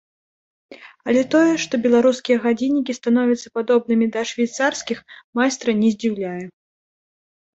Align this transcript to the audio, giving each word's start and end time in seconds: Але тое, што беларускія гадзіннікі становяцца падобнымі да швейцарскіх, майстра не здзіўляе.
Але 1.11 1.19
тое, 1.35 1.49
што 1.63 1.73
беларускія 1.85 2.37
гадзіннікі 2.45 2.95
становяцца 2.99 3.47
падобнымі 3.57 4.05
да 4.15 4.21
швейцарскіх, 4.31 4.97
майстра 5.41 5.75
не 5.83 5.89
здзіўляе. 5.97 6.41